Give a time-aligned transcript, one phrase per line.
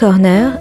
[0.00, 0.52] Corner.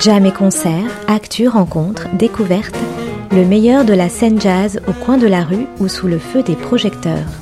[0.00, 0.72] Jam et concerts,
[1.08, 2.74] actus, rencontres, découvertes,
[3.32, 6.42] le meilleur de la scène jazz au coin de la rue ou sous le feu
[6.42, 7.41] des projecteurs.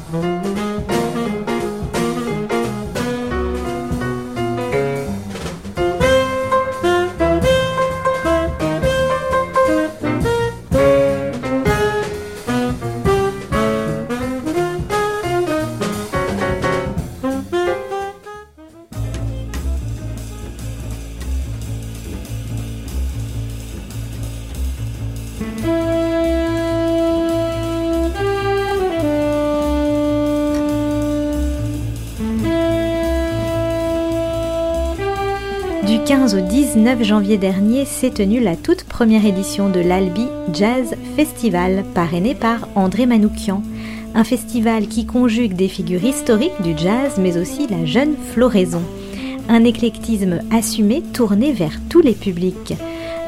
[36.20, 41.82] 15 au 19 janvier dernier s'est tenue la toute première édition de l'Albi Jazz Festival,
[41.94, 43.62] parrainé par André Manoukian.
[44.14, 48.82] Un festival qui conjugue des figures historiques du jazz, mais aussi la jeune floraison.
[49.48, 52.74] Un éclectisme assumé tourné vers tous les publics.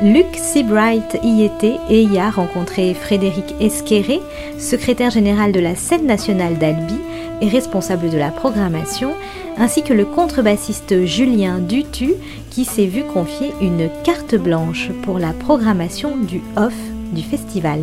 [0.03, 4.21] Luc Seabright y était et y a rencontré Frédéric Esqueré,
[4.59, 6.99] secrétaire général de la scène nationale d'Albi
[7.43, 9.13] et responsable de la programmation,
[9.59, 12.15] ainsi que le contrebassiste Julien Dutu
[12.51, 16.75] qui s'est vu confier une carte blanche pour la programmation du off
[17.13, 17.81] du festival.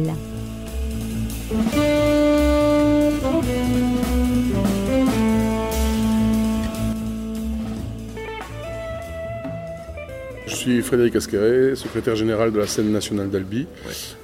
[10.47, 13.67] Je suis Frédéric Asqueré, secrétaire général de la scène nationale d'Albi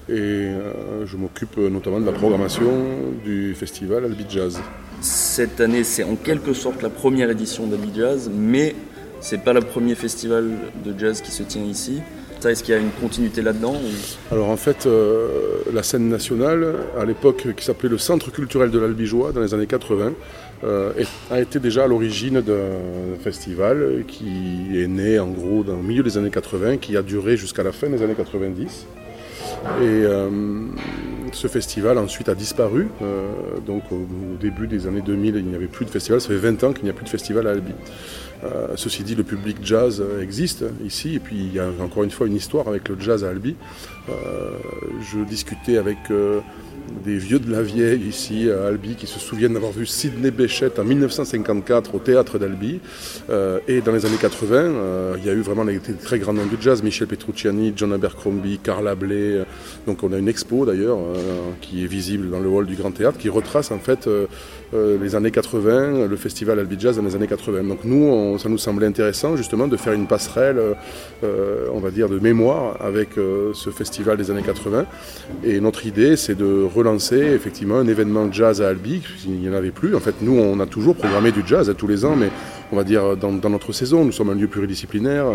[0.07, 2.71] et euh, je m'occupe notamment de la programmation
[3.23, 4.61] du festival Albi Jazz.
[5.35, 8.73] Cette année, c'est en quelque sorte la première édition d'Albi Jazz, mais
[9.19, 10.49] c'est pas le premier festival
[10.85, 11.99] de jazz qui se tient ici.
[12.39, 13.75] Ça, Est-ce qu'il y a une continuité là-dedans
[14.31, 18.79] Alors en fait, euh, la scène nationale, à l'époque qui s'appelait le Centre culturel de
[18.79, 20.13] l'Albigeois dans les années 80,
[20.63, 20.93] euh,
[21.29, 26.01] a été déjà à l'origine d'un festival qui est né en gros dans le milieu
[26.01, 28.85] des années 80, qui a duré jusqu'à la fin des années 90.
[29.81, 30.29] Et euh,
[31.35, 32.87] ce festival ensuite a disparu.
[33.01, 33.27] Euh,
[33.65, 34.07] donc au,
[34.39, 36.21] début des années 2000, il n'y avait plus de festival.
[36.21, 37.73] Ça fait 20 ans qu'il n'y a plus de festival à Albi.
[38.43, 41.15] Euh, ceci dit, le public jazz existe ici.
[41.15, 43.55] Et puis il y a encore une fois une histoire avec le jazz à Albi.
[44.09, 44.51] Euh,
[45.01, 46.39] je discutais avec euh,
[47.05, 50.79] des vieux de la vieille ici à Albi qui se souviennent d'avoir vu Sidney Bechet
[50.79, 52.79] en 1954 au théâtre d'Albi.
[53.29, 56.33] Euh, et dans les années 80, euh, il y a eu vraiment des, très grands
[56.33, 59.15] noms du jazz, Michel Petrucciani, John Abercrombie, Carla Bley.
[59.15, 59.43] euh,
[59.85, 62.91] Donc on a une expo d'ailleurs euh, qui est visible dans le hall du Grand
[62.91, 64.09] Théâtre qui retrace en fait
[64.73, 67.63] les années 80, le festival Albi Jazz dans les années 80.
[67.63, 70.59] Donc nous, ça nous semblait intéressant justement de faire une passerelle,
[71.23, 74.85] on va dire, de mémoire avec ce festival des années 80.
[75.45, 79.53] Et notre idée, c'est de relancer effectivement un événement jazz à Albi, il n'y en
[79.53, 79.95] avait plus.
[79.95, 82.29] En fait, nous, on a toujours programmé du jazz à tous les ans, mais
[82.71, 85.25] on va dire dans, notre saison, nous sommes un lieu pluridisciplinaire,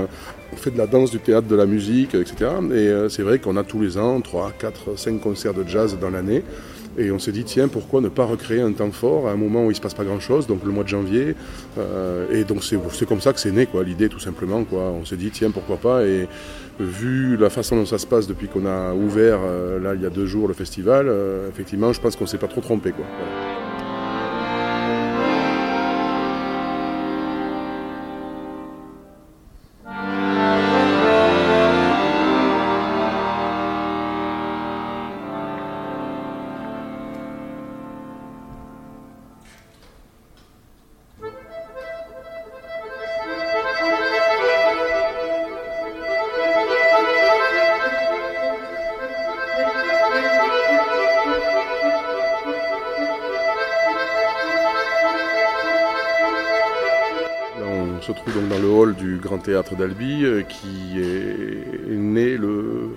[0.52, 2.50] on fait de la danse, du théâtre, de la musique, etc.
[2.70, 5.96] Et euh, c'est vrai qu'on a tous les ans 3, 4, 5 concerts de jazz
[6.00, 6.42] dans l'année.
[6.98, 9.60] Et on s'est dit, tiens, pourquoi ne pas recréer un temps fort à un moment
[9.60, 11.34] où il ne se passe pas grand-chose, donc le mois de janvier.
[11.78, 14.64] Euh, et donc c'est comme ça que c'est né, quoi, l'idée tout simplement.
[14.64, 14.80] Quoi.
[14.80, 16.02] On s'est dit, tiens, pourquoi pas.
[16.80, 20.06] Vu la façon dont ça se passe depuis qu'on a ouvert, euh, là, il y
[20.06, 22.92] a deux jours, le festival, euh, effectivement, je pense qu'on ne s'est pas trop trompé.
[22.92, 23.04] Quoi.
[59.50, 62.90] Théâtre d'Albi, euh, qui est né le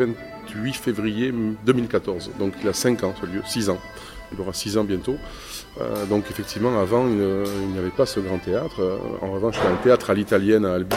[0.00, 1.32] 28 février
[1.64, 2.32] 2014.
[2.40, 3.78] Donc il a 5 ans ce lieu, 6 ans.
[4.32, 5.14] Il aura 6 ans bientôt.
[5.80, 8.80] Euh, donc effectivement, avant, il n'y avait pas ce grand théâtre.
[8.80, 10.96] Euh, En revanche, il y a un théâtre à l'italienne à Albi,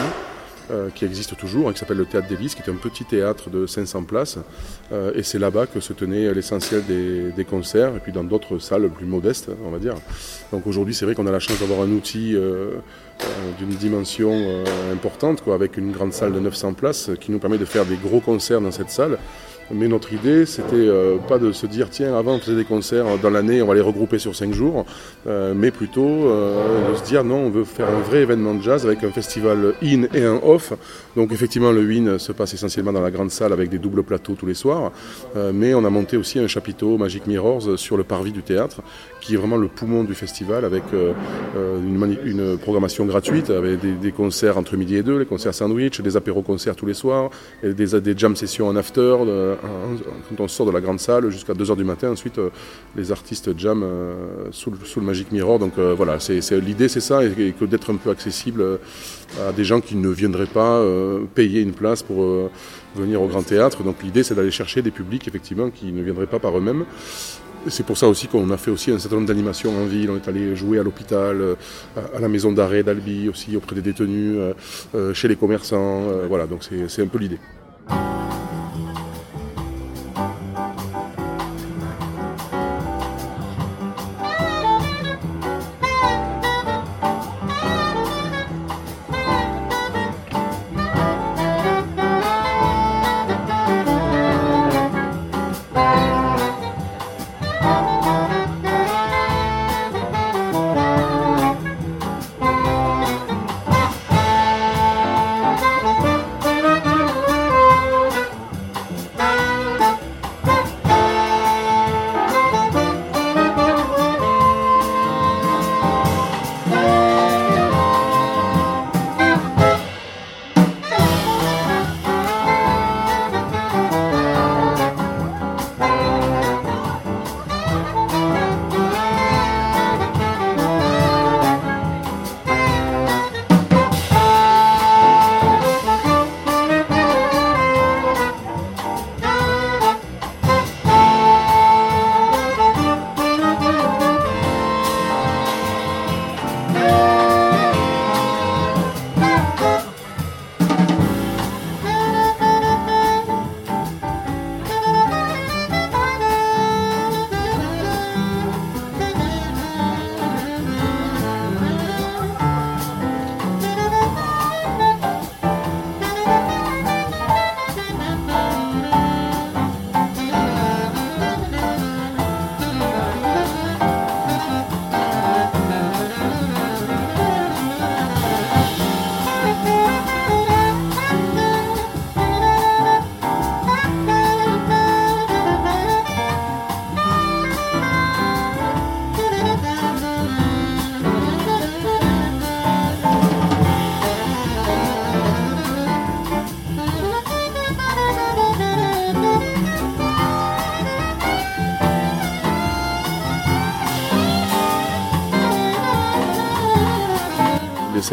[0.94, 3.66] qui existe toujours, hein, qui s'appelle le Théâtre d'Élise, qui est un petit théâtre de
[3.66, 4.38] 500 places.
[4.92, 8.88] Euh, et c'est là-bas que se tenait l'essentiel des, concerts, et puis dans d'autres salles
[8.90, 9.94] plus modestes, on va dire.
[10.52, 12.72] Donc aujourd'hui, c'est vrai qu'on a la chance d'avoir un outil euh,
[13.22, 13.26] euh,
[13.58, 17.64] d'une dimension euh, importante, avec une grande salle de 900 places, qui nous permet de
[17.64, 19.18] faire des gros concerts dans cette salle.
[19.72, 23.18] Mais notre idée, c'était euh, pas de se dire tiens, avant on faisait des concerts
[23.22, 24.84] dans l'année, on va les regrouper sur cinq jours,
[25.28, 28.62] euh, mais plutôt euh, de se dire non, on veut faire un vrai événement de
[28.62, 30.72] jazz avec un festival in et un off.
[31.14, 34.34] Donc effectivement, le in se passe essentiellement dans la grande salle avec des doubles plateaux
[34.34, 34.92] tous les soirs,
[35.52, 38.82] mais on a monté aussi un chapiteau Magic Mirrors sur le parvis du théâtre,
[39.20, 40.84] qui est vraiment le poumon du festival avec
[41.54, 46.76] une, programmation gratuite, avec des, concerts entre midi et deux, les concerts sandwich, des apéros-concerts
[46.76, 47.30] tous les soirs,
[47.64, 49.16] des, des jam sessions en after
[49.60, 52.10] quand on sort de la grande salle jusqu'à 2h du matin.
[52.10, 52.50] Ensuite, euh,
[52.96, 54.14] les artistes jam euh,
[54.50, 55.58] sous, le Magic Mirror.
[55.58, 56.18] Donc euh, voilà,
[56.62, 58.64] l'idée c'est ça, et, que d'être un peu accessible
[59.40, 60.82] à des gens qui ne viendraient pas
[61.34, 62.26] payer une place pour
[62.94, 63.82] venir au Grand Théâtre.
[63.82, 66.84] Donc l'idée c'est d'aller chercher des publics effectivement qui ne viendraient pas par eux-mêmes.
[67.68, 70.10] C'est pour ça aussi qu'on a fait aussi un certain nombre d'animations en ville.
[70.10, 71.56] On est allé jouer à l'hôpital,
[71.96, 74.38] à la maison d'arrêt d'Albi aussi, auprès des détenus,
[75.12, 76.04] chez les commerçants.
[76.28, 77.38] Voilà, donc c'est un peu l'idée.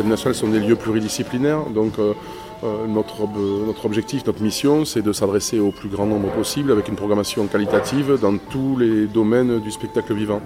[0.07, 2.13] Scènes nationales sont des lieux pluridisciplinaires, donc euh,
[2.63, 3.27] euh, notre,
[3.65, 7.45] notre objectif, notre mission, c'est de s'adresser au plus grand nombre possible avec une programmation
[7.48, 10.42] qualitative dans tous les domaines du spectacle vivant.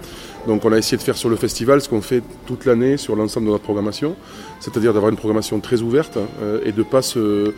[0.48, 3.16] Donc on a essayé de faire sur le festival ce qu'on fait toute l'année sur
[3.16, 4.16] l'ensemble de notre programmation,
[4.60, 7.54] c'est-à-dire d'avoir une programmation très ouverte euh, et de ne pas se,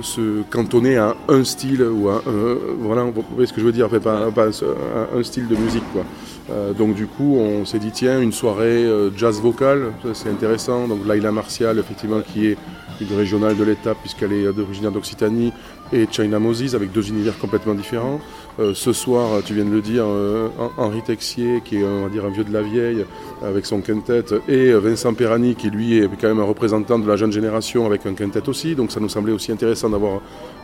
[0.00, 3.88] se, cantonner à un style ou à un, voilà, vous ce que je veux dire,
[3.88, 6.04] pas, un, style de musique quoi.
[6.50, 10.88] Euh, donc du coup, on s'est dit tiens, une soirée jazz vocal, c'est intéressant.
[10.88, 12.56] Donc Laila Martial, effectivement, qui est
[13.00, 15.52] une régionale de l'État puisqu'elle est originaire d'Occitanie,
[15.92, 18.20] et China Moses avec deux univers complètement différents.
[18.58, 22.08] Euh, ce soir, tu viens de le dire, euh, Henri Texier, qui est on va
[22.10, 23.04] dire un vieux de la vieille
[23.42, 27.16] avec son quintet, et Vincent Perani, qui lui est quand même un représentant de la
[27.16, 28.74] jeune génération avec un quintet aussi.
[28.74, 30.20] Donc ça nous semblait aussi intéressant d'avoir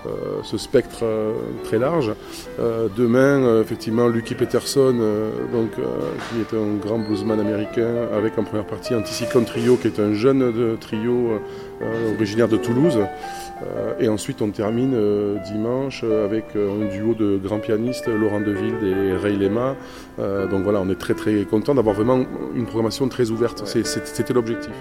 [0.07, 0.11] euh,
[0.45, 1.05] ce spectre
[1.65, 2.13] très large.
[2.97, 4.95] demain, effectivement, Lucky Peterson,
[5.53, 9.99] donc, qui est un grand bluesman américain, avec en première partie Anticyclone Trio, qui est
[9.99, 11.41] un jeune trio
[12.17, 12.99] originaire de Toulouse.
[13.63, 18.41] Euh, et ensuite, on termine euh, dimanche euh, avec un duo de grands pianistes, Laurent
[18.41, 19.77] Deville et Ray Lema.
[20.19, 23.63] donc voilà, on est très très content d'avoir vraiment une programmation très ouverte.
[23.67, 24.73] C'était l'objectif.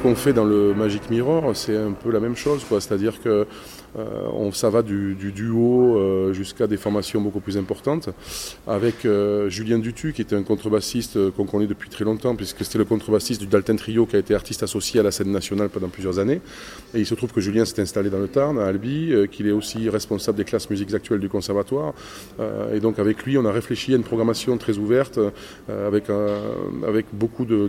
[0.00, 3.46] Ce qu'on fait dans le Magic Mirror, c'est un peu la même chose, C'est-à-dire que
[3.98, 8.10] euh, on, ça va du, duo euh, jusqu'à des formations beaucoup plus importantes,
[8.66, 12.78] avec euh, Julien Dutu, qui était un contrebassiste qu'on connaît depuis très longtemps, puisque c'était
[12.78, 15.88] le contrebassiste du Dalton Trio, qui a été artiste associé à la scène nationale pendant
[15.88, 16.40] plusieurs années.
[16.94, 19.52] Et il se trouve que Julien s'est installé dans le Tarn, à Albi, qu'il est
[19.52, 21.94] aussi responsable des classes musiques actuelles du conservatoire.
[22.72, 25.18] et donc avec lui, on a réfléchi à une programmation très ouverte,
[25.68, 26.04] avec,
[26.86, 27.68] avec beaucoup de,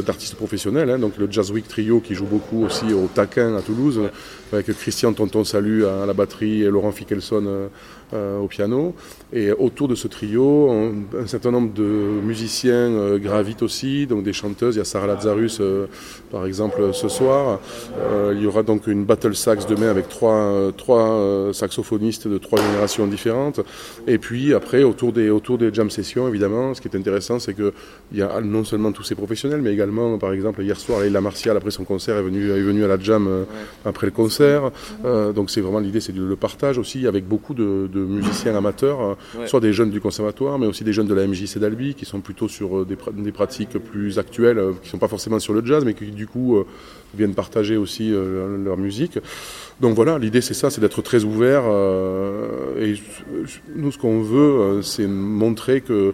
[0.00, 0.90] d'artistes professionnels.
[0.90, 0.98] Hein.
[0.98, 4.00] donc le Jazz Week Trio, qui joue beaucoup aussi au Taquin à Toulouse,
[4.52, 7.68] avec Christian Tonton Salut à la batterie et Laurent Fickelson euh,
[8.14, 8.94] euh, au piano.
[9.32, 14.32] Et autour de ce trio, un, certain nombre de musiciens euh, gravitent aussi, donc des
[14.32, 14.76] chanteuses.
[14.76, 15.60] Il y a Sarah Lazarus,
[16.30, 17.60] par exemple, ce soir.
[18.32, 23.60] il y aura donc une battle sax demain avec trois, saxophonistes de trois générations différentes.
[24.06, 27.72] Et puis après, autour des, autour jam sessions, évidemment, ce qui est intéressant, c'est qu'il
[28.14, 31.56] y a non seulement tous ces professionnels, mais également, par exemple, hier soir, Leila Martial,
[31.56, 33.44] après son concert, est venue à la jam
[33.84, 34.70] après le concert.
[35.34, 39.60] donc c'est vraiment l'idée, c'est le partage aussi avec beaucoup de, musiciens amateurs, euh, soit
[39.60, 42.48] des jeunes du conservatoire, mais aussi des jeunes de la MJC d'Albi qui sont plutôt
[42.48, 45.84] sur euh, des, pratiques plus actuelles, euh, qui ne sont pas forcément sur le jazz,
[45.84, 46.64] mais qui du coup
[47.16, 49.18] viennent partager aussi leur musique.
[49.80, 51.62] Donc voilà, l'idée c'est ça, c'est d'être très ouvert.
[52.78, 52.94] et
[53.74, 56.12] nous, ce qu'on veut, c'est montrer que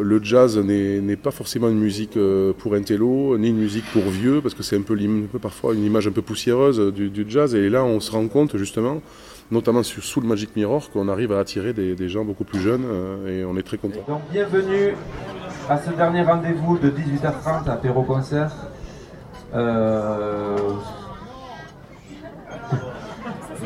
[0.00, 2.18] le jazz n'est pas forcément une musique
[2.58, 4.96] pour un télo, ni une musique pour vieux, parce que c'est un peu,
[5.40, 7.54] parfois une image un peu poussiéreuse du, jazz.
[7.54, 9.02] Et là, on se rend compte justement
[9.50, 13.40] notamment sous le Magic Mirror, qu'on arrive à attirer des, gens beaucoup plus jeunes euh,
[13.40, 14.00] et on est très content.
[14.06, 14.94] Donc bienvenue
[15.68, 18.52] à ce dernier rendez-vous de 18h30 à Perro Concert.
[19.54, 20.56] Euh,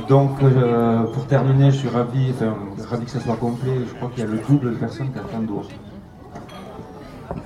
[0.09, 2.33] donc euh, pour terminer, je suis ravi,
[2.89, 3.73] ravi que ça soit complet.
[3.89, 5.69] Je crois qu'il y a le double de personnes qui attendent dehors.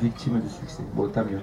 [0.00, 0.82] Victime de succès.
[0.94, 1.40] Bon, tant mieux.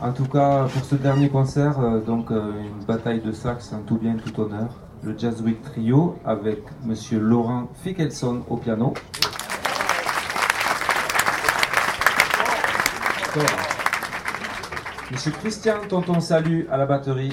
[0.00, 4.16] En tout cas, pour ce dernier concert, donc une bataille de sax en tout bien,
[4.16, 8.94] tout honneur le Jazz Week Trio avec Monsieur Laurent Fickelson au piano.
[15.10, 17.32] Monsieur Christian Tonton Salut à la batterie.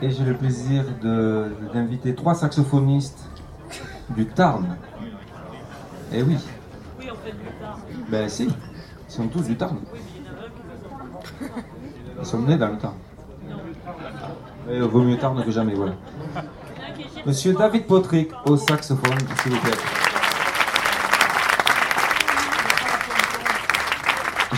[0.00, 0.84] Et j'ai le plaisir
[1.74, 3.28] d'inviter trois saxophonistes
[4.10, 4.76] du Tarn.
[6.12, 6.36] Eh oui.
[6.98, 7.80] Oui, on fait du Tarn.
[8.08, 8.48] Ben si.
[9.18, 9.76] Sont tous du Tarn.
[12.20, 12.94] Ils sont nés dans le Tarn.
[14.68, 15.94] Vaut mieux Tarn que jamais, voilà.
[17.26, 19.72] Monsieur David Potrick au saxophone, s'il vous plaît.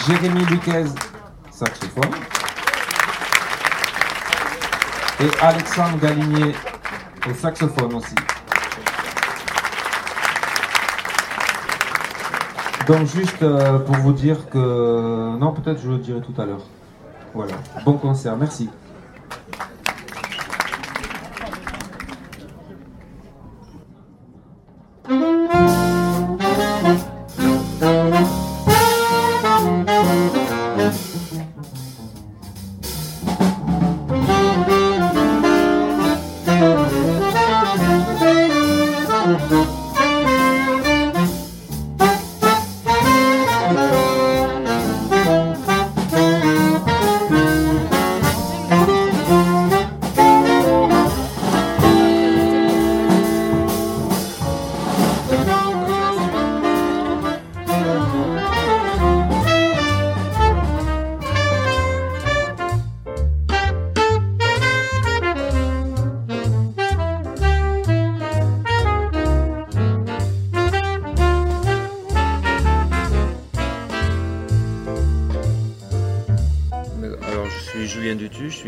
[0.07, 0.85] Jérémy Luquez,
[1.51, 2.11] saxophone.
[5.21, 6.55] Et Alexandre Galigné
[7.27, 8.15] au saxophone aussi.
[12.91, 15.39] Donc juste euh, pour vous dire que...
[15.39, 16.67] Non, peut-être je le dirai tout à l'heure.
[17.33, 17.53] Voilà.
[17.85, 18.69] Bon concert, merci.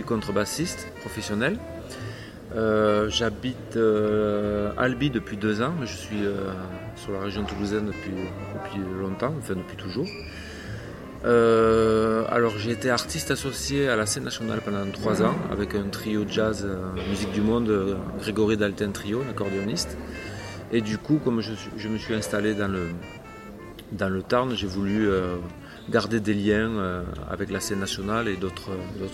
[0.03, 1.59] Contrebassiste professionnel.
[2.55, 6.53] Euh, j'habite euh, Albi depuis deux ans, mais je suis euh,
[6.97, 8.13] sur la région toulousaine depuis,
[9.01, 10.07] longtemps, enfin depuis toujours.
[11.25, 16.25] alors j'ai été artiste associé à la scène nationale pendant trois ans avec un trio
[16.29, 16.67] jazz
[17.09, 19.97] musique du monde, Grégory Dalton Trio, accordéoniste.
[20.73, 22.89] Et du coup, comme je, je, me suis installé dans le,
[23.93, 25.07] dans le Tarn, j'ai voulu
[25.91, 28.71] garder des liens euh, avec la scène nationale et d'autres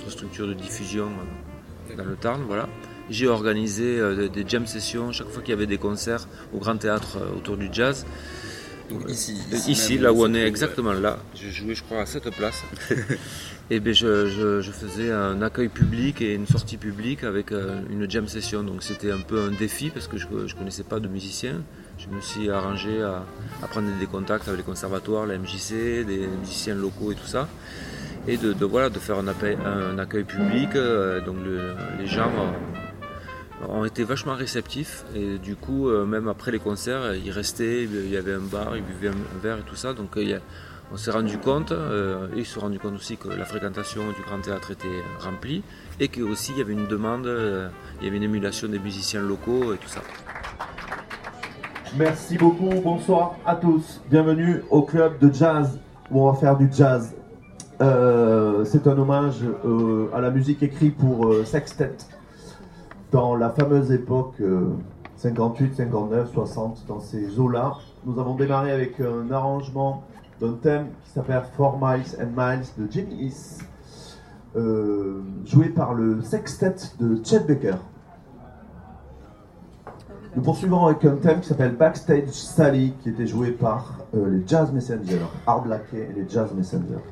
[0.09, 1.09] structures de diffusion
[1.91, 2.43] euh, dans le Tarn.
[2.47, 2.69] Voilà.
[3.11, 6.77] J'ai organisé euh, des jam sessions chaque fois qu'il y avait des concerts au Grand
[6.77, 8.07] Théâtre autour du jazz.
[9.09, 9.37] Ici,
[9.69, 11.19] ici, là où on est exactement là.
[11.35, 12.63] Je jouais, je crois, à cette place.
[13.71, 18.29] et bien, je, je, faisais un accueil public et une sortie publique avec une jam
[18.29, 18.63] session.
[18.63, 21.63] Donc c'était un peu un défi parce que je ne connaissais pas de musiciens.
[21.99, 23.25] je me suis arrangé à,
[23.69, 27.49] prendre des contacts avec les conservatoires, la MJC, des musiciens locaux et tout ça.
[28.27, 30.71] Et de, voilà, de faire un, accueil public.
[31.25, 31.37] donc
[31.99, 32.31] les gens
[33.69, 38.17] ont été vachement réceptifs et du coup même après les concerts ils restaient, il y
[38.17, 40.41] avait un bar, ils buvaient un verre et tout ça donc il
[40.91, 44.03] on s'est rendu compte, euh, et ils se sont rendu compte aussi que la fréquentation
[44.09, 45.63] du Grand Théâtre était remplie
[46.01, 47.69] et qu'aussi il y avait une demande, euh,
[48.01, 50.01] il y avait une émulation des musiciens locaux et tout ça.
[51.99, 54.01] Merci beaucoup, bonsoir à tous.
[54.11, 55.79] Bienvenue au club de jazz
[56.11, 57.15] où on va faire du jazz.
[57.81, 59.37] Euh, c'est un hommage
[60.15, 61.97] à la musique écrite pour sextet
[63.11, 64.41] dans la fameuse époque
[65.19, 67.75] 58, 59, 60, dans ces eaux-là.
[68.07, 70.05] Nous avons démarré avec un arrangement
[70.41, 73.65] d'un thème qui s'appelle Four Miles and Miles de Jimmy East,
[74.57, 77.77] euh, joué par le sextet de Chet Baker.
[80.37, 84.47] Nous poursuivons avec un thème qui s'appelle Backstage Sally, qui était joué par euh, les
[84.47, 87.03] Jazz Messengers, Hard Lackey et les Jazz Messengers.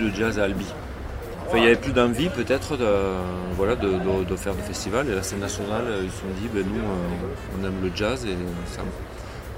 [0.00, 0.66] De jazz à Albi.
[1.54, 2.86] il n'y avait plus d'envie peut-être de,
[3.56, 5.08] voilà, de, faire des festivals.
[5.08, 8.26] Et la scène nationale, ils se sont dit, ben, nous, euh, on aime le jazz
[8.26, 8.36] et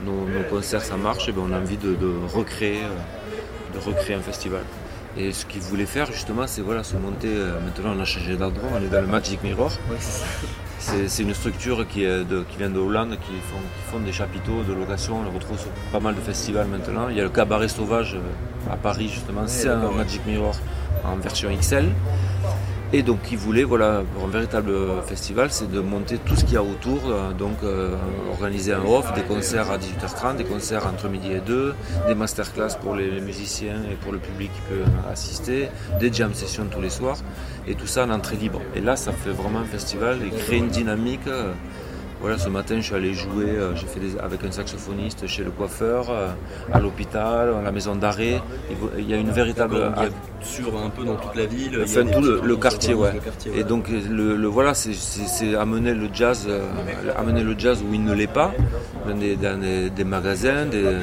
[0.05, 1.97] nos, concerts, ça marche, et ben, on a envie de,
[2.35, 4.63] recréer, euh, de recréer un festival.
[5.17, 7.29] Et ce qu'ils voulaient faire justement, c'est voilà, se monter.
[7.29, 9.73] Euh, maintenant, on a changé d'endroit, on est dans le Magic Mirror.
[11.07, 12.01] C'est une structure qui,
[12.59, 13.33] vient de Hollande, qui
[13.91, 15.19] font, des chapiteaux de location.
[15.21, 17.09] On le retrouve sur pas mal de festivals maintenant.
[17.09, 18.17] Il y a le Cabaret Sauvage
[18.71, 20.55] à Paris justement, c'est un Magic Mirror
[21.05, 21.89] en version XL.
[22.95, 24.75] Et donc ils voulaient, voilà, pour un véritable
[25.07, 27.95] festival, c'est de monter tout ce qu'il y a autour, euh, donc euh,
[28.31, 31.75] organiser un off, des concerts à 18h30, des concerts entre midi et 2,
[32.07, 35.69] des masterclass pour les musiciens et pour le public qui peut assister,
[36.01, 37.17] des jam sessions tous les soirs,
[37.67, 38.61] et tout ça en entrée libre.
[38.77, 41.27] Et là, ça fait vraiment un festival et crée une dynamique.
[42.23, 45.51] Voilà, ce matin, je suis allé jouer, euh, j'ai fait avec un saxophoniste chez le
[45.51, 46.29] coiffeur, euh,
[46.73, 48.41] à l'hôpital, à la maison d'arrêt.
[48.97, 49.75] Il y a une véritable.
[49.97, 51.81] Il y a sur un peu dans toute la ville.
[51.83, 53.15] Enfin, tout le, quartier, ouais.
[53.57, 56.63] Et donc, le, voilà, c'est amener le jazz, euh,
[57.17, 58.53] amener le jazz où il ne l'est pas,
[59.05, 60.95] dans des, magasins, des,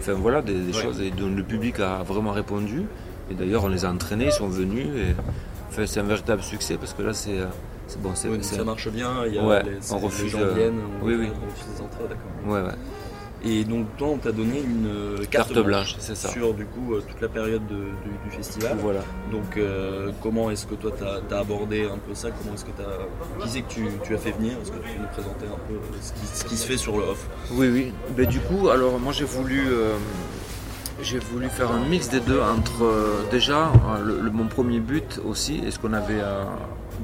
[0.00, 2.82] enfin voilà, des, choses et dont le public a vraiment répondu.
[3.30, 4.88] Et d'ailleurs, on les a entraînés, ils sont venus.
[4.96, 7.38] Et, c'est un véritable succès parce que là, c'est
[7.98, 11.28] bon, ça marche bien, il y a ouais, les, on refuse, gens viennent, oui, oui.
[11.30, 12.52] on refuse des entrées, d'accord.
[12.52, 12.78] Ouais, ouais.
[13.46, 16.30] Et donc toi, on t'a donné une euh, carte, blanche, c'est ça.
[16.30, 18.78] sur du coup euh, toute la période du, festival.
[18.80, 19.00] Voilà.
[19.30, 22.30] Donc euh, comment est-ce que toi tu as, abordé un peu ça?
[22.30, 24.52] Comment est-ce que tu Qui c'est que tu, as fait venir?
[24.62, 27.28] Est-ce que tu peux nous présenter un peu ce qui, se fait sur le off
[27.52, 27.92] Oui, oui.
[28.16, 29.68] Ben, du coup, alors moi j'ai voulu
[31.02, 32.88] j'ai voulu faire un mix des deux entre
[33.30, 33.70] déjà
[34.32, 36.22] mon premier but aussi et ce qu'on avait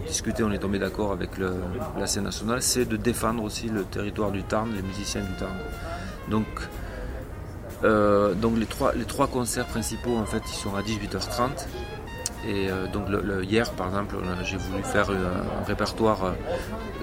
[0.06, 4.30] discuté, on est tombé d'accord avec la scène nationale, c'est de défendre aussi le territoire
[4.30, 5.56] du Tarn, les musiciens du Tarn.
[6.28, 6.46] Donc,
[7.82, 8.34] euh,
[8.94, 11.66] les, trois, concerts principaux, en fait, ils sont à 18h30.
[12.46, 13.06] Et euh, donc
[13.42, 16.32] hier, par exemple, j'ai voulu faire un, répertoire, euh,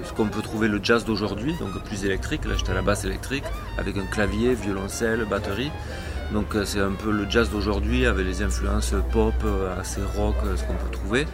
[0.04, 2.46] ce qu'on peut trouver le jazz d'aujourd'hui, donc plus électrique.
[2.46, 3.44] Là, j'étais à la basse électrique,
[3.78, 5.72] avec un clavier, violoncelle, batterie.
[6.34, 9.34] Donc c'est un peu le jazz d'aujourd'hui, avec les influences pop,
[9.80, 11.26] assez rock, ce qu'on peut trouver.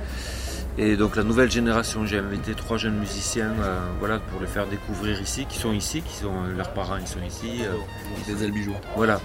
[0.77, 4.65] Et donc la nouvelle génération, j'ai invité trois jeunes musiciens euh, voilà, pour les faire
[4.67, 7.63] découvrir ici, qui sont ici, qui sont euh, leurs parents, ils sont ici.
[7.63, 7.73] Euh,
[8.27, 8.77] des albigeois.
[8.95, 9.19] Voilà.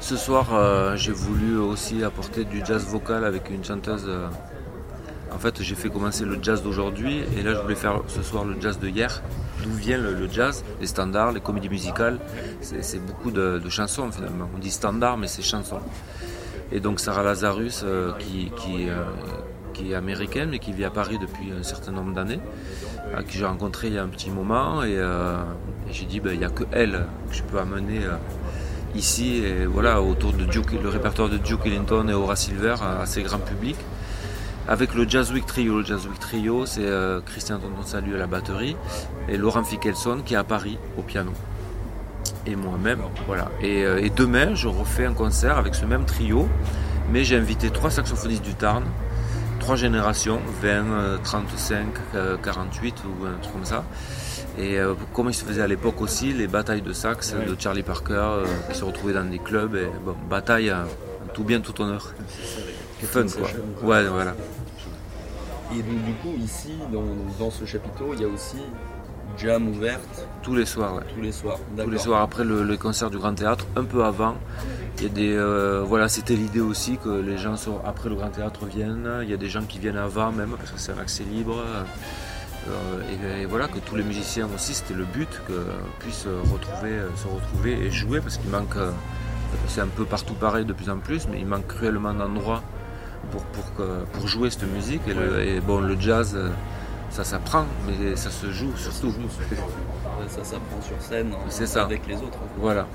[0.00, 4.10] Ce soir, j'ai voulu aussi apporter du jazz vocal avec une chanteuse
[5.32, 8.44] En fait, j'ai fait commencer le jazz d'aujourd'hui et là, je voulais faire ce soir
[8.44, 9.22] le jazz de hier.
[9.62, 12.18] D'où vient le, jazz Les standards, les comédies musicales?
[12.60, 14.48] C'est beaucoup de, chansons finalement.
[14.54, 15.80] On dit standard, mais c'est chansons.
[16.72, 19.04] Et donc Sarah Lazarus, euh, qui, euh,
[19.72, 22.40] qui, est américaine mais qui vit à Paris depuis un certain nombre d'années,
[23.28, 24.82] qui j'ai rencontré il y a un petit moment.
[24.82, 25.42] Et, euh,
[25.90, 28.00] j'ai dit, ben, il n'y a que elle que je peux amener
[28.94, 33.22] ici, et voilà, autour de Duke, le répertoire de Duke Ellington et Aura Silver, assez
[33.22, 33.76] grand public.
[34.68, 35.78] Avec le Jazz Week Trio.
[35.78, 38.76] Le Jazz Week Trio, c'est euh, Christian Tonton Salut à la batterie
[39.28, 41.32] et Laurent Fickelson qui est à Paris au piano.
[42.46, 43.50] Et moi-même, voilà.
[43.64, 46.48] Euh, et, demain, je refais un concert avec ce même trio,
[47.12, 48.84] mais j'ai invité trois saxophonistes du Tarn,
[49.62, 51.86] trois générations, 20, 35,
[52.42, 53.84] 48 ou un truc comme ça.
[54.58, 57.84] Et euh, comme il se faisait à l'époque aussi, les batailles de sax de Charlie
[57.84, 59.76] Parker, euh, qui se retrouvaient dans des clubs.
[59.76, 60.74] Et, bon, bataille
[61.32, 62.12] tout bien, tout honneur.
[63.00, 63.48] C'est fun quoi.
[63.88, 64.34] Ouais, voilà.
[65.72, 68.58] Et donc, du coup, ici, dans, ce chapiteau, il y a aussi
[69.38, 71.02] jam ouverte Tous les soirs, ouais.
[71.14, 74.34] Tous les soirs, Tous les soirs après le, concert du Grand Théâtre, un peu avant.
[75.02, 78.28] Il y a des, euh, voilà, c'était l'idée aussi que les gens après le Grand
[78.28, 79.10] Théâtre viennent.
[79.24, 81.60] Il y a des gens qui viennent avant même parce que c'est un accès libre.
[82.68, 85.66] Euh, et, voilà, que tous les musiciens aussi, c'était le but, que
[85.98, 88.92] puissent retrouver, se retrouver et jouer, parce qu'il manque, euh,
[89.66, 92.62] c'est un peu partout pareil de plus en plus, mais il manque cruellement d'endroits
[93.32, 93.42] pour,
[94.12, 95.02] pour, jouer cette musique.
[95.08, 96.38] Et, bon, le jazz,
[97.10, 99.12] ça s'apprend, mais ça se joue surtout.
[100.28, 101.82] Ça s'apprend sur scène ça.
[101.82, 102.38] avec les autres.
[102.56, 102.86] Voilà.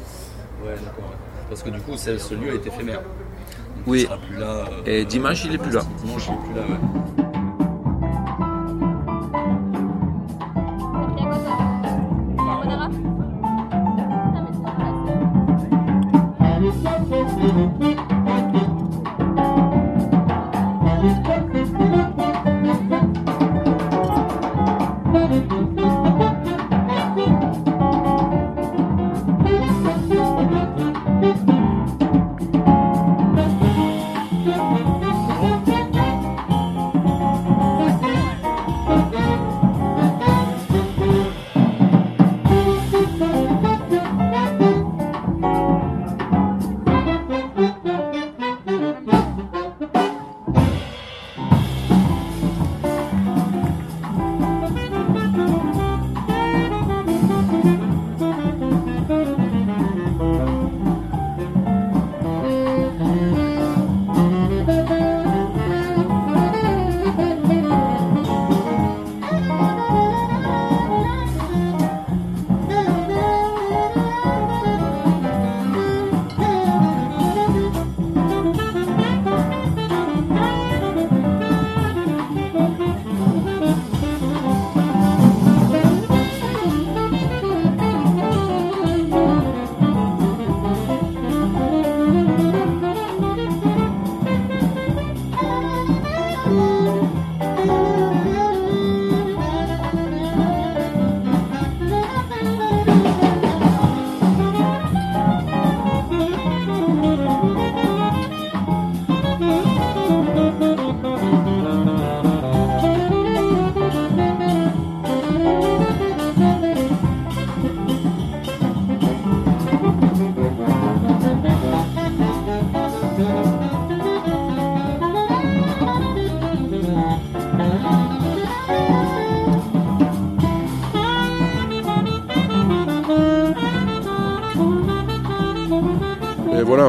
[0.63, 1.11] Ouais, d'accord.
[1.49, 3.01] Parce que du coup, ce lieu est éphémère.
[3.85, 4.07] oui.
[4.27, 5.81] plus là, euh, et dimanche, il est plus là.
[6.03, 7.26] Dimanche, il est plus là, ouais.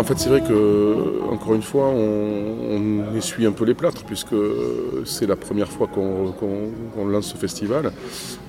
[0.08, 4.36] Fait, c'est vrai que, encore une fois, on, essuie un peu les plâtres, puisque
[5.04, 7.92] c'est la première fois qu'on lance ce festival.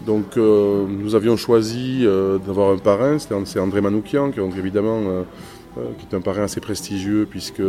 [0.05, 5.23] Donc, euh, nous avions choisi euh, d'avoir un parrain, c'est André Manoukian, qui, évidemment, euh,
[5.97, 7.61] qui est un parrain assez prestigieux, puisque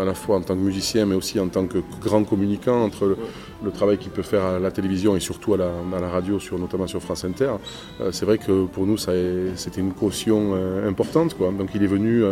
[0.00, 3.16] à la fois en tant que musicien, mais aussi en tant que grand communicant entre
[3.62, 6.86] le, travail qu'il peut faire à la télévision et surtout à la, radio, sur, notamment
[6.86, 7.52] sur France Inter.
[8.10, 10.54] c'est vrai que pour nous, c'était une caution
[10.86, 11.36] importante.
[11.38, 12.24] Donc, il est venu.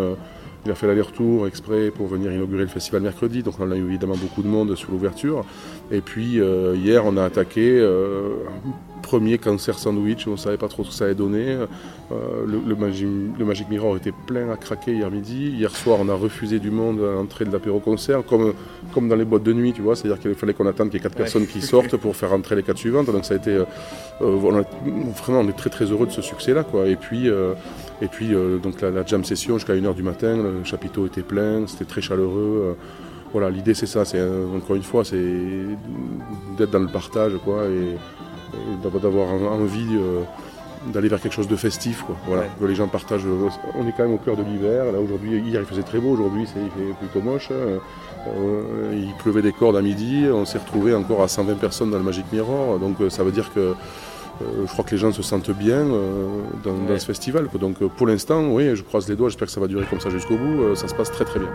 [0.67, 3.85] Il a fait l'aller-retour exprès pour venir inaugurer le festival mercredi, donc on a eu
[3.87, 5.45] évidemment beaucoup de monde sur l'ouverture.
[5.91, 8.35] Et puis euh, hier, on a attaqué euh,
[9.01, 11.47] premier cancer sandwich, on ne savait pas trop ce que ça allait donner.
[12.13, 15.51] Euh, le, le, Magic, Mirror était plein à craquer hier midi.
[15.51, 18.53] Hier soir, on a refusé du monde à l'entrée de l'apéro-concert, comme,
[18.95, 19.97] comme dans les boîtes de nuit, tu vois.
[19.97, 22.57] C'est-à-dire qu'il fallait qu'on attende qu'il y ait quatre personnes qui sortent pour faire rentrer
[22.57, 23.07] les quatre suivantes.
[23.07, 23.59] Donc ça a été...
[24.21, 26.87] vraiment, on est très très heureux de ce succès-là, quoi.
[26.87, 27.29] Et puis...
[28.03, 28.31] Et puis
[28.63, 32.75] donc la, jam session jusqu'à 1h du matin, le chapiteau était plein, c'était très chaleureux.
[33.33, 34.23] voilà, l'idée c'est ça, c'est
[34.57, 35.23] encore une fois, c'est
[36.57, 37.99] d'être dans le partage, quoi, et,
[39.01, 39.99] d'avoir envie
[40.87, 42.17] d'aller vers quelque chose de festif, quoi.
[42.27, 43.27] Voilà, que les gens partagent.
[43.27, 44.93] On est quand même au cœur de l'hiver.
[44.93, 47.51] Là aujourd'hui, hier il faisait très beau, aujourd'hui il fait plutôt moche.
[48.93, 50.27] il pleuvait des cordes à midi.
[50.33, 53.53] On s'est retrouvé encore à 120 personnes dans le Magic Mirror, donc ça veut dire
[53.53, 53.75] que
[54.43, 56.27] euh, je crois que les gens se sentent bien euh,
[56.65, 57.49] dans, ce festival.
[57.61, 60.01] Donc euh, pour l'instant, oui, je croise les doigts, j'espère que ça va durer comme
[60.01, 60.75] ça jusqu'au bout.
[60.75, 61.51] ça se passe très très bien.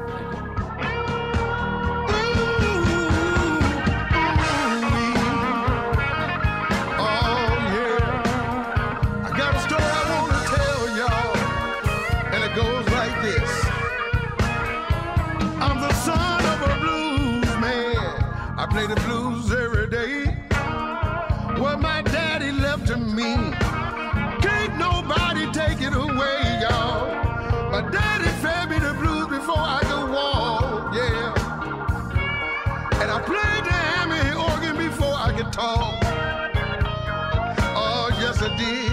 [38.57, 38.84] dear.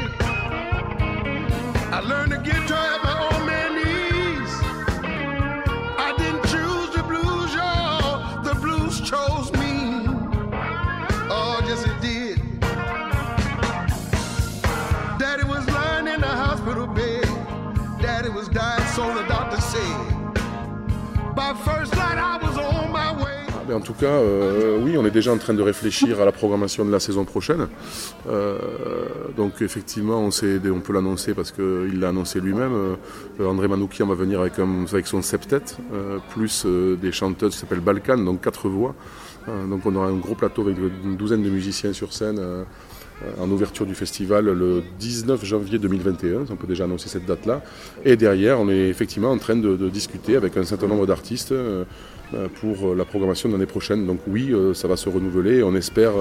[23.72, 26.84] En tout cas, euh, oui, on est déjà en train de réfléchir à la programmation
[26.84, 27.68] de la saison prochaine.
[28.28, 28.58] Euh,
[29.36, 30.30] donc effectivement, on,
[30.80, 32.96] peut l'annoncer parce qu'il l'a annoncé lui-même.
[33.40, 35.62] Euh, André Manoukian va venir avec, son septet,
[36.30, 38.94] plus des chanteuses qui s'appellent Balkan, donc quatre voix.
[39.68, 42.40] donc on aura un gros plateau avec une douzaine de musiciens sur scène
[43.40, 46.44] en ouverture du festival le 19 janvier 2021.
[46.50, 47.62] On peut déjà annoncer cette date-là.
[48.04, 51.84] Et derrière, on est effectivement en train de, discuter avec un certain nombre d'artistes euh,
[52.60, 54.06] pour euh, la programmation de l'année prochaine.
[54.06, 55.62] Donc oui, euh, ça va se renouveler.
[55.62, 56.12] On espère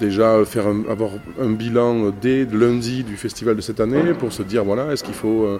[0.00, 4.64] déjà faire avoir un bilan dès lundi du festival de cette année pour se dire
[4.64, 5.58] voilà, est-ce qu'il faut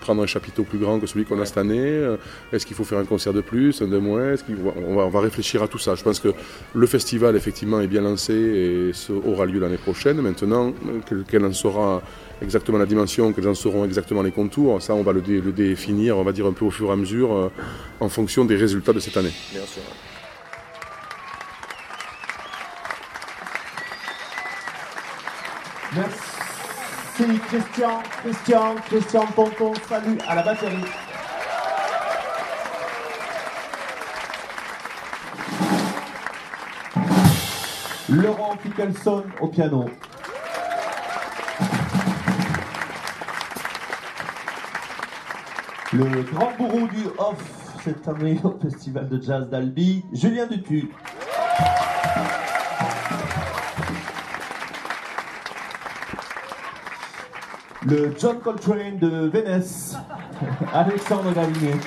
[0.00, 2.16] prendre un chapiteau plus grand que celui qu'on a cette année
[2.52, 4.34] Est-ce qu'il faut faire un concert de plus, un de moins
[4.88, 5.94] on, va, on va réfléchir à tout ça.
[5.94, 6.28] Je pense que
[6.74, 8.92] le festival effectivement est bien lancé et
[9.26, 10.20] aura lieu l'année prochaine.
[10.20, 10.72] Maintenant,
[11.28, 12.02] quelle en sera
[12.42, 14.80] exactement la dimension, que j'en saurons exactement les contours.
[14.82, 17.32] Ça, on va le, définir, on va dire un peu au fur et à mesure,
[17.32, 17.52] euh,
[18.00, 19.32] en fonction des résultats de cette année.
[19.52, 19.82] Bien sûr.
[25.96, 26.28] Merci
[27.48, 30.84] Christian, Christian, Christian Ponton, salut à la batterie.
[38.08, 39.86] Laurent Pickelson au piano.
[45.98, 50.92] Le grand bourreau du off cette année au Festival de Jazz d'Albi, Julien Dutu.
[57.84, 59.96] Le John Coltrane de Venice,
[60.72, 61.80] Alexandre Galinet.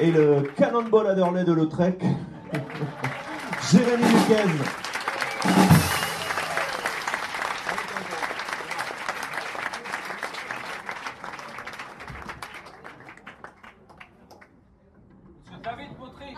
[0.00, 2.02] Et le Cannonball Adderley de Lautrec,
[3.70, 4.87] Jérémy Luquez.
[15.78, 16.34] vite montrer.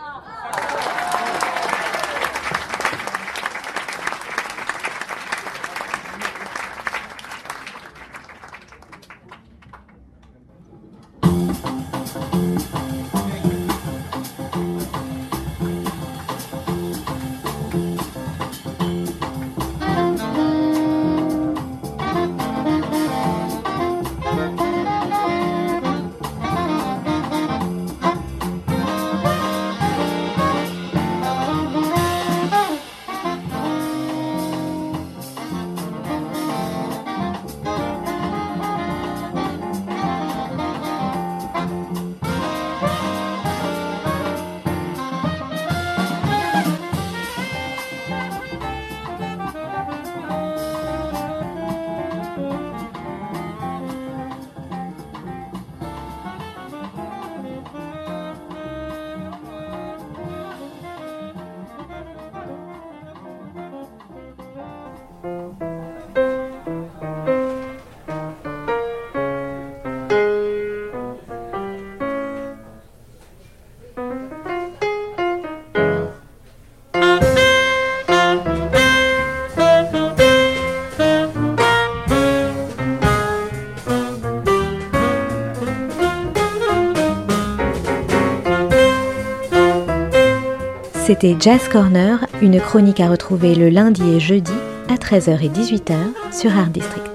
[91.21, 94.51] C'était Jazz Corner, une chronique à retrouver le lundi et jeudi
[94.89, 95.93] à 13h et 18h
[96.31, 97.10] sur Art District.